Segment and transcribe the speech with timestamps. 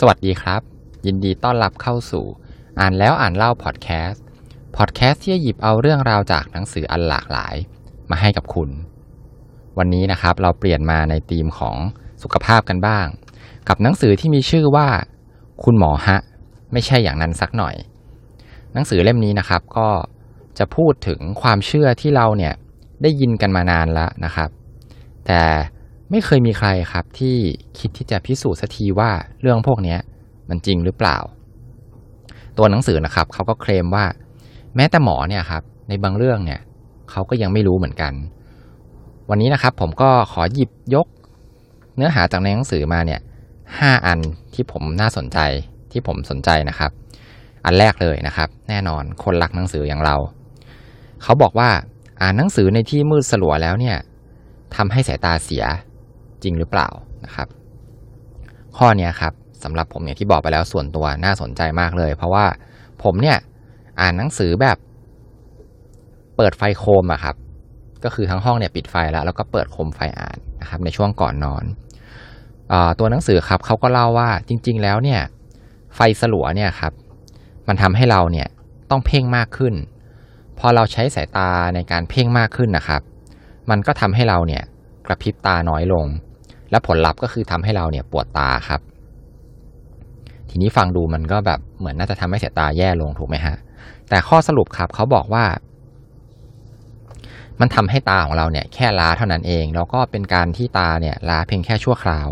[0.00, 0.60] สวัสดีครับ
[1.06, 2.24] ยินดีต้อนรับเข้าสู่
[2.80, 4.24] อ่านแล้วอ่านเล่าพอดแคสต์
[4.76, 7.54] พอดแคสต์ที่จะหยิบเอาเรื่องราวจากหนังสืออันหลากหลาย
[8.10, 8.70] มาให้กับคุณ
[9.78, 11.76] วันนี้นะครับเราเปลี่ยนมาในธีมของ
[12.22, 13.06] สุขภาพกันบ้าง
[13.68, 14.88] กับหนังสือที่มีชื่อว่า
[15.64, 16.18] คุณหมอฮะ
[16.72, 17.74] ไม่ใช่อย่างนั้นสักหน่อย
[18.72, 19.88] หนังสือเล่มนี้นะครับก็
[20.58, 22.54] จะพูดถึงความเชื่อที่เราเนี่ย
[23.02, 24.50] ได้ยินกันมานานแล้วนะครับ
[25.26, 25.40] แต่
[26.16, 27.36] ไม่เคยมีใครครับที่
[27.78, 29.10] คิดที่จะพิสูจน์สักทีว่า
[29.40, 29.96] เรื่องพวกนี้
[30.48, 31.16] มันจริงหรือเปล่า
[32.58, 34.04] ตัวหนังสือนะครับเขาก็เคลมว่า
[34.76, 36.60] แม้แต่หมอเนี่ยครับในบางเรื่องเนี่ย
[37.10, 38.12] เขาก็ยังไม่รู้เหมือนกัน
[39.30, 41.06] วันนี้นะครับผมก็ขอหยิบยก
[41.96, 43.20] เนื้อหาจากในหนังสือมาเนี่ย
[43.78, 44.18] ห้าอัน
[44.54, 45.38] ที่ผมน่าสนใจ
[45.92, 46.90] ที่ผมสนใจนะครับ
[47.64, 50.16] อันแรกเลยนะครับ แน่นอนคนรักหนังสืออย่างเรา
[51.22, 51.70] เขาบอกว่า
[52.20, 53.96] อ่านหนังสือในที่มืดสลัวแล้วเนี่ย
[54.76, 55.64] ทำให้สายตาเสีย
[56.44, 56.88] จริงหรือเปล่า
[57.24, 57.48] นะครับ
[58.76, 59.32] ข้อนี้ครับ
[59.64, 62.46] สำหรับผมเนี่ยที่บอกไปแล้วส่วนตัวน่าสนใจมากเลย เพราะว่า
[63.02, 63.38] ผมเนี่ย
[64.00, 64.76] อ่านหนังสือแบบ
[66.36, 67.36] เปิดไฟโคมอะครับ
[68.04, 71.64] ก็คือทั้งห้องเนี่ยปิดไฟแล้ว แล้วก็เปิดโคมไฟอ่านนะครับในช่วงก่อนนอน
[72.72, 75.20] อตัวหนังสือครับเขาก็เล่าว่าจริง ๆ แล้วเนี่ย
[75.94, 76.92] ไฟสลัวเนี่ยครับ
[77.68, 78.48] มันทำให้เราเนี่ย
[78.90, 79.74] ต้องเพ่งมากขึ้น
[80.58, 83.02] พอเราใช้สายตาในการเพ่งมากขึ้นนะครับ
[83.70, 84.62] มันก็ทำให้เราเนี่ย
[85.06, 86.06] กระพริบตาน้อยลง
[86.74, 88.80] และผลลัพธ์ก็คือทำให้เราเนี่ยปวดตาครับ
[90.50, 93.56] ทีนี้ฟังดูมันก็แบบเหมือนน่าจะทำให้สายตาแย่ลงถูกไหมฮะ
[94.08, 95.44] แต่ข้อสรุปครับเขาบอกว่า
[97.60, 102.28] มันทำให้ตาของเราเนี่ยแค่ล้าเท่านั้นเอง แล้วก็เป็นการที่ตาเนี่ยล้าเพียงแค่ชั่วคราว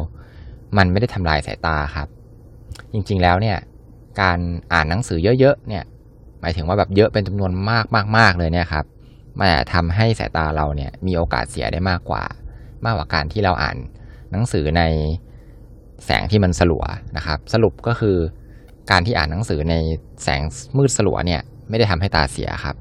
[0.76, 2.08] มันไม่ได้ทำลายสายตาครับ
[2.92, 3.58] จริงๆแล้วเนี่ย
[4.20, 4.38] การ
[4.72, 5.84] อ่านหนังสือเยอะๆเนี่ย
[6.40, 7.84] หมายถึงว่าแบบเยอะเป็นจำนวนมาก
[8.16, 8.84] มากๆเลยเนี่ยครับ
[9.38, 12.24] มันอาจทำให้สายตาเราเนี่ยมีโอกาสเสียได้มากกว่า
[12.84, 13.76] มากกว่าการที่เราอ่าน
[14.32, 14.82] หนังสือใน
[16.06, 16.84] แสงที่มันสลัว
[17.16, 18.16] นะครับ สรุปก็คือ
[18.90, 19.74] การที่อ่านหนังสือใน
[20.22, 20.42] แสง
[20.76, 22.76] มืดสลัวเนี่ยไม่ได้ทำให้ตาเสียครับ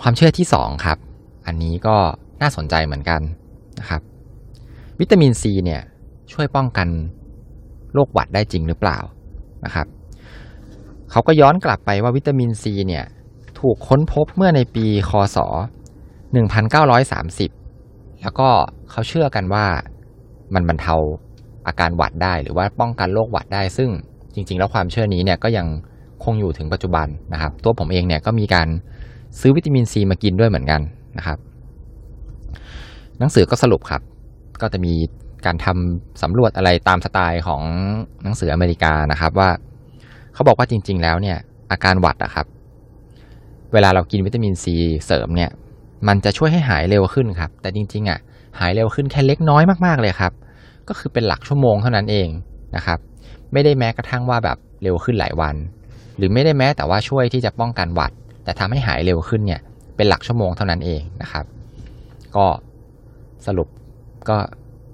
[0.00, 0.98] ความเชื่อที่สองครับ
[1.46, 1.96] อันนี้ก็
[2.42, 3.20] น่าสนใจเหมือนกัน
[3.80, 4.00] นะครับ
[5.00, 5.82] วิตามินซีเนี่ย
[6.32, 6.88] ช่วยป้องกัน
[7.92, 8.98] โรคหวัดได้จริงหรือเปล่า
[9.64, 9.86] นะครับ
[11.10, 13.04] เขาก็ย้อนกลับไปว่าวิตามินซีเนี่ย
[13.60, 15.38] ถูกค้นพบเมื่อในปีคศ
[16.22, 17.63] 1930
[18.24, 18.48] แล้วก็
[18.90, 19.64] เขาเชื่อกันว่า
[20.54, 20.94] มันบรรเทา
[21.66, 23.90] อาการหวัดได้ หรือว่าป้องกันโรคหวัดได้ ซึ่ง
[24.34, 25.66] จริง ๆ แล้วความเชื่อนี้เนี่ยก็ยัง
[26.24, 28.68] คงอยู่ถึงปัจจุบันนะครับ ตัวผมเองเนี่ยก็มีการ
[29.40, 30.80] ซื้อวิตามินซีมากินด้วยเหมือนกัน
[31.18, 31.38] นะครับ
[33.18, 34.02] หนังสือก็สรุปครับ
[34.60, 34.92] ก็จะมี
[35.46, 37.62] การทำสำรวจอะไรตามสไตล์ของ
[38.22, 39.50] หนังสืออเมริกานะครับว่า
[40.34, 41.38] เขาบอกว่าจริง ๆ แล้วเนี่ย
[41.70, 42.46] อาการหวัดอะครับ
[43.72, 44.74] เวลาเรากินวิตามินซี
[45.06, 45.50] เสริมเนี่ย
[46.08, 48.18] มันจะช่วยให้หายเร็วขึ้นครับ แต่จริงๆอะ
[48.58, 50.32] หายเร็วขึ้นแค่เล็กน้อยมากๆเลยครับ
[50.88, 52.28] ก็คือเป็นหลักชั่วโมงเท่านั้นเอง
[52.76, 52.98] นะครับ
[53.52, 55.56] ไม่ได้แม้กระทั่งว่าแบบเร็วขึ้นหลายวัน
[56.16, 58.12] หรือไม่ได้แม้แต่ว่าช่วยที่จะป้องกันหวัด
[58.44, 59.60] แต่ทำให้หายเร็วขึ้นเนี่ย
[59.96, 61.44] เป็นหลักชั่วโมงเท่านั้นเองนะครับ
[62.36, 62.46] ก็
[63.46, 63.68] สรุป
[64.28, 64.36] ก็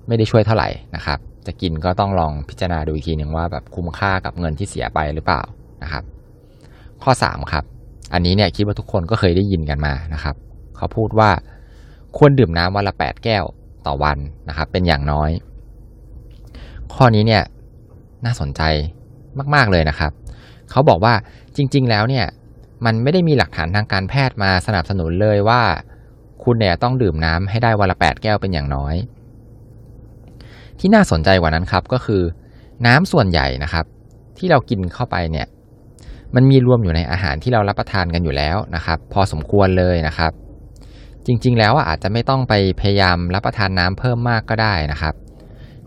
[0.09, 5.43] ไม่ได้ช่วยเท่าไหร่นะครับ จะกินก็ต้องลองพิจารณาดูอีกทีหนึ่งว่าแบบคุ้มค่ากับเงินที่เสียไปหรือเปล่า
[5.83, 6.05] นะครับ
[7.03, 7.65] ข้อ 3 ครับ
[8.13, 10.35] อันนี้เนี่ยคิดว่าทุกคนก็เคยได้ยินกันมานะครับ
[10.77, 11.31] เขาพูดว่า
[12.17, 13.45] ควรดื่มน้ำวันละ 8 แก้ว
[13.87, 15.31] ต่อวันนะครับ เป็นอย่างน้อย
[16.95, 17.43] ข้อนี้เนี่ย
[18.25, 18.63] น่าสนใจ
[19.55, 20.13] มาก ๆ เลยนะครับ
[20.71, 21.15] เขาบอกว่า
[21.57, 22.27] จริง ๆ แล้วเนี่ย
[22.85, 25.63] มันไม่ได้มีหลักฐานทางการแพทย์มาสนับสนุนเลยว่า
[26.45, 28.95] คุณเนี่ยต้องดื่มน้ำให้ได้วันละ 8 แก้วเป็นอย่างน้อย
[30.79, 32.23] ที่น่าสนใจกว่านั้นครับก็คือ
[32.87, 33.85] น้ำส่วนใหญ่นะครับ
[34.39, 35.47] ที่เรากินเข้าไปเนี่ย
[36.35, 40.33] มันมีรวมอยู่ในอาหารที่เรารับประทานกันอยู่แล้วนะครับ พอสมควรเลยนะครับ
[41.27, 45.15] จริง ๆ แล้วอาจจะไม่ต้องไปพยายามรับประทานน้ำเพิ่มมากก็ได้นะครับ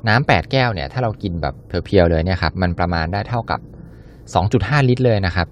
[0.08, 1.56] น้ำ8แก้วเนี่ยถ้าเรากินแบบ
[1.86, 3.60] เพียวๆเลยเนี่ยครับมันประมาณได้เท่ากับ
[4.24, 5.48] 2.5 ลิตรเลยนะครับ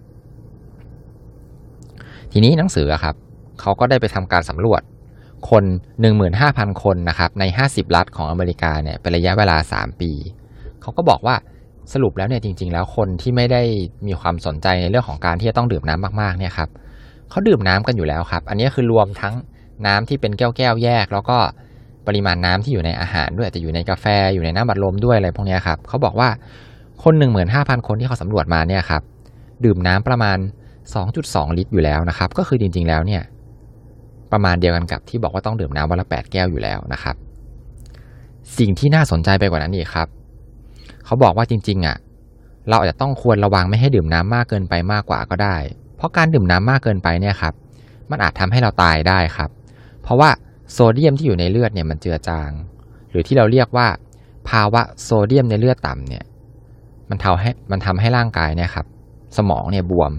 [2.31, 3.15] ทีนี้หนังสือครับ
[3.61, 4.81] เขาก็ได้ไปทำการสำรวจ
[5.49, 5.63] คน
[6.23, 10.11] 15,000 คนนะครับใน 50 รัฐของอเมริกาเนี่ยเป็นระยะเวลา 3 ปี
[10.81, 11.35] เขาก็บอกว่า
[11.93, 13.61] สรุปแล้วเนี่ยจริง ๆ แล้วคนที่ไม่ได้
[14.07, 16.69] มีความสนใจในเรื่องของการที่จะต้องดื่มน้ำมากๆเนี่ยครับ
[17.29, 19.34] เขาดื่มน้ำกันอยู่แล้วครับ อันนี้คือรวมทั้ง
[19.87, 21.37] น้ำที่เป็นแก้วๆแยก แล้วก็
[22.07, 26.29] ปริมาณน้ำที่อยู่ในอาหารด้วยจะอยู่ในกาแฟอยู่ในน้ำบัดลมด้วยอะไรพวกนี้ครับเขาบอกว่า
[27.03, 27.13] คน
[27.51, 29.01] 15,000 คนที่เขาสำรวจมาเนี่ยครับ
[29.66, 30.37] ดื่มน้ำประมาณ
[30.97, 33.22] 2.2 ลิตรอยู่แล้วนะครับ ก็คือจริง ๆ แล้วเนี่ย
[34.31, 37.16] ประมาณเดียวกันกับที่บอกว่าต้องดื่มน้ำวันละ 8 แก้วอยู่แล้วนะครับ
[38.57, 40.07] สิ่งที่น่าสนใจไปกว่านั้นอีกครับ
[41.05, 41.97] เขาบอกว่าจริง ๆอะ
[42.69, 45.55] เราอาจจะต้องควรระวังไม่ให้ดื่มน้ำมากเกินไปมากกว่าก็ได้
[45.95, 47.53] เพราะการดื่มน้ำมากเกินไปเนี่ยครับ
[48.11, 49.49] มันอาจทำให้เราตายได้ครับ
[50.03, 50.29] เพราะว่า
[50.71, 52.51] โซเดียมที่อยู่ในเลือดเนี่ยมันเจือจาง
[53.09, 53.87] หรือที่เราเรียกว่า
[54.49, 56.23] ภาวะโซเดียมในเลือดต่ำเนี่ย
[57.09, 58.85] มันทำให้มันทำให้ร่างกายเนี่ยครับ
[59.37, 60.11] สมองเนี่ยบวม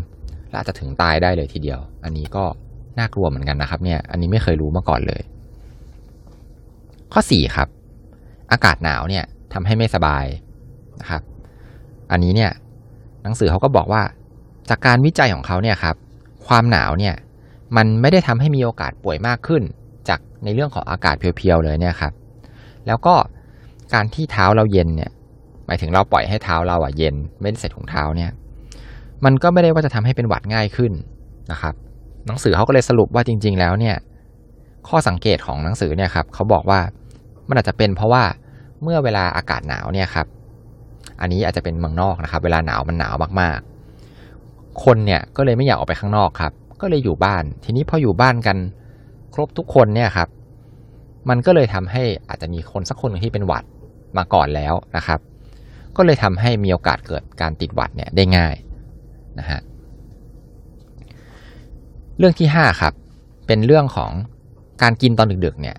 [0.49, 2.45] และอาจจะถึงตายได้เลยทีเดียว อันนี้ก็
[2.99, 5.23] น่ากลัวเหมือนกันนะครับเนี่ยอันนี้ไม่เคยรู้มาก่อนเลย
[7.13, 7.69] ข้อสี่ครับ
[8.53, 10.25] อากาศหนาวเนี่ยทำให้ไม่สบาย
[11.01, 11.23] นะครับ
[12.13, 12.51] อันนี้เนี่ย
[13.23, 14.03] หนังสือเขาก็บอกว่า
[14.71, 15.97] จากการวิจัยของเขาเนี่ยครับ
[16.47, 17.15] ความหนาวเนี่ย
[17.77, 19.63] มันไม่ได้ทำให้มีโอกาสป่วยมากขึ้น
[20.09, 22.13] จากในเรื่องของอากาศเพียวๆเลยเนี่ยครับ
[22.87, 23.15] แล้วก็
[23.95, 25.11] การที่เท้าเราเย็นเนี่ย
[25.67, 28.31] หมายถึงเราปล่อยให้เท้าเราอะเย็นไม่ได้ใส่ถุงเท้าเนี่ย
[29.25, 30.93] มันก็ไม่ได้ว่าจะทำให้เป็นหวัดง่ายขึ้น
[31.53, 31.75] นะครับ
[32.27, 33.97] หนังสือเขาก็เลยสรุปว่าจริง ๆ แล้วเนี่ย
[34.89, 36.81] ข้อสังเกตของหนังสือเนี่ยครับเขาบอกว่า
[37.49, 38.25] มันอาจจะเป็นเพราะว่า
[38.83, 40.27] เมื่อเวลาอากาศหนาวเนี่ยครับ
[41.21, 48.57] อันนี้อาจจะเป็นเมืองนอกนะครับ เวลาหนาวมันหนาวมากๆ คนเนี่ยก็เลยไม่อยากออกไปข้างนอกครับ ก็เลยอยู่บ้าน ทีนี้พออยู่บ้านกัน
[49.35, 50.29] ครบทุกคนเนี่ยครับ
[51.29, 53.65] มันก็เลยทำให้อาจจะมีคนสักคนหนึ่งที่เป็นหวัด
[54.17, 55.21] มาก่อนแล้วนะครับ
[55.97, 58.55] ก็เลยทำให้มีโอกาสเกิดการติดหวัดเนี่ยได้ง่าย
[59.39, 59.61] นะฮะ
[62.19, 62.93] เรื่องที่ห้าครับ
[63.47, 64.11] เป็นเรื่องของ
[64.83, 65.77] การกินตอนดึกๆเนี่ย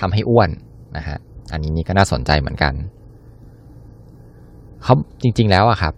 [0.00, 0.50] ทำให้อ้วน
[0.96, 1.18] นะฮะ
[1.52, 2.74] อันนี้นี่ก็น่าสนใจเหมือนกัน
[4.82, 5.94] เขาจริงๆแล้วอะครับ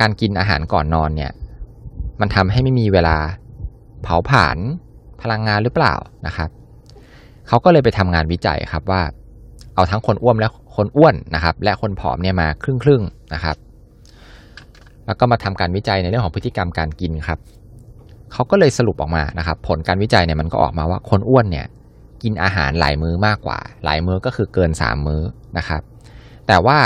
[0.00, 1.32] การกินอาหารก่อนนอนเนี่ย
[2.20, 3.16] มันทำให้ไม่มีเวลา
[4.02, 4.58] เผาผลาญ
[5.22, 5.94] พลังงานหรือเปล่า
[6.26, 6.50] นะครับ
[7.48, 9.02] เขาก็เลยไปทำงานวิจัยครับว่า
[9.74, 13.02] เอาทั้งคนอ้วนและคนอ้วนนะครับ และคนผอมเนี่ยมาครึ่งครึ่ง
[13.34, 13.56] นะครับ
[15.06, 17.38] แล้วก็มาทำการวิจัยในเรื่องของพฤติกรรมการกินครับ
[18.32, 21.66] เขาก็เลยสรุปออกมานะครับ ผลการวิจัยเนี่ยมันก็ออกมาว่าคนอ้วนเนี่ย
[22.22, 25.22] กินอาหารหลายมื้อมากกว่า หลายมื้อก็คือเกินสามมื้อ
[25.58, 25.82] นะครับ
[26.46, 26.78] แต่ว่า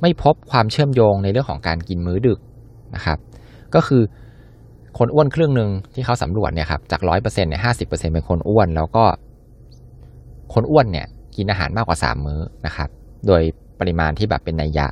[0.00, 2.40] ไม่พบความเชื่อมโยงในเรื่องของการกินมื้อดึก
[2.94, 3.18] นะครับ
[3.74, 4.02] ก็คือ
[4.98, 9.04] คนอ้วนครึ่งหนึ่งที่เขาสำรวจเนี่ยครับจากร้อยเปอร์เซ็นต์เนี่ยห้าสิบเปอร์เซ็นเป็นคนอ้วน แล้วก็
[10.54, 11.06] คนอ้วนเนี่ย
[11.36, 12.88] กินอาหารมากกว่าสามมื้อนะครับ
[13.26, 13.42] โดย
[13.80, 14.86] ปริมาณที่แบบเป็นนัยยะ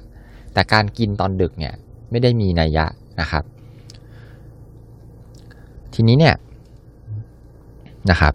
[0.55, 1.75] แต่การกินตอนดึกเนี่ย
[2.11, 2.85] ไม่ได้มีนัยยะ
[3.21, 3.45] นะครับ
[5.95, 6.35] ทีนี้เนี่ย
[8.11, 8.35] นะครับ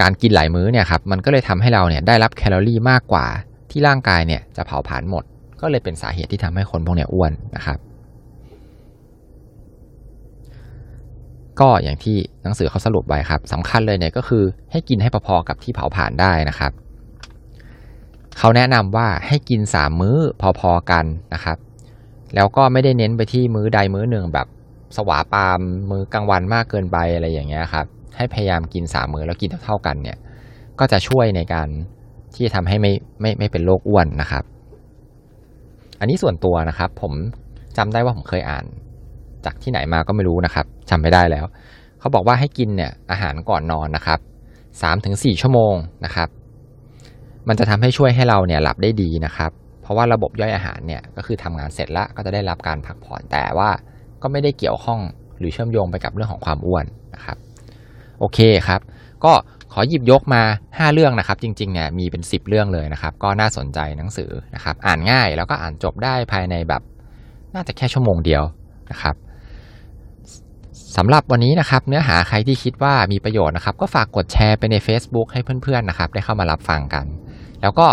[0.00, 3.26] การกินหลายมื้อเนี่ยครับมันก็เลยทำให้เราเนี่ยได้รับแคลอรี่มากกว่า
[3.70, 5.24] ที่ร่างกายเนี่ยจะเผาผลาญหมด
[5.60, 7.78] ก็เลยเป็นสาเหตุที่ทำให้คนพวกเนี้ยอ้วนนะครับ
[11.60, 16.72] ก็อย่างที่หนังสือเขาสรุปไว้ครับสำคัญเลยเนี่ยก็คือให้กินให้พอๆกับที่เผาผลาญได้นะครับ
[18.38, 20.18] เขาแนะนำว่าให้กินสามมื้อ
[20.60, 21.04] พอๆกัน
[21.34, 21.58] นะครับ
[22.34, 24.46] แล้วก็ไม่ได้เน้นไปที่มื้อใดมื้อหนึ่งแบบ
[24.96, 25.60] สวาปาม
[25.90, 27.86] มื้อกลางวันมากเกินไปอะไรอย่างเงี้ยครับ
[28.16, 30.16] ให้พยายามกินสามมื้อแล้วกินเท่าๆกันเนี่ย
[30.78, 31.68] ก็จะช่วยในการ
[32.34, 34.44] ที่จะทำให้ไม่ไม่ไม่เป็นโรคอ้วนนะครับ
[36.00, 37.12] อันนี้ส่วนตัวนะครับ ผม
[37.76, 38.64] จำได้ว่าผมเคยอ่าน
[39.46, 41.44] จากที่ไหนมาก็ไม่รู้นะครับจำไม่ได้แล้ว
[42.00, 44.18] เขาบอกว่าให้กินเนี่ยอาหารก่อนนอนนะครับ
[44.82, 46.28] สามถึงสี่ชั่วโมงนะครับ
[47.48, 49.50] มันจะทำให้ช่วยให้เราเนี่ยหลับได้ดีนะครับ
[49.82, 53.70] เพราะว่าระบบย่อยอาหารเนี่ยก็คือทำงานเสร็จแล้วก็จะได้รับการพักผ่อนแต่ว่า
[54.22, 55.00] ก็ไม่ได้เกี่ยวข้อง
[55.38, 56.84] หรือเชื่อมโยงไปกับเรื่องของความอ้วน
[57.14, 57.36] นะครับ
[58.18, 58.38] โอเค
[58.68, 58.80] ครับ
[59.24, 59.32] ก็
[59.72, 66.82] ขอหยิบยกมา 5 เรื่องนะครับ จริงๆเนี่ยมีเป็น 10 เรื่องเลยนะครับ ก็น่าสนใจหนังสือนะครับ อ่านง่ายแล้วก็อ่านจบได้ภายในแบบ
[67.54, 68.42] น่าจะแค่ชั่วโมงเดียว
[68.90, 69.14] นะครับ
[70.94, 77.04] สำหรับวันนี้นะครับเนื้อหาใครที่คิดว่ามีประโยชน์นะครับ ก็ฝากกดแชร์ไปใน Facebook ให้เพื่อนๆนะครับ ได้เข้ามารับฟังกัน
[77.62, 77.88] แล้วก็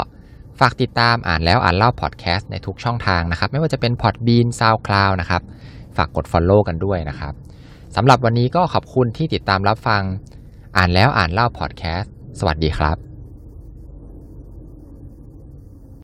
[0.59, 5.41] ฝากติดตามอ่านแล้วอ่านเล่าพอดแคสต์ในทุกช่องทางนะครับ ไม่ว่าจะเป็น Podbean SoundCloud นะครับ
[5.97, 7.33] ฝากกด Follow กันด้วยนะครับ
[7.95, 10.01] สำหรับวันนี้ก็ขอบคุณที่ติดตามรับฟัง
[10.77, 13.12] อ่านแล้วอ่านเล่าพอดแคสต์สวัสดีครับ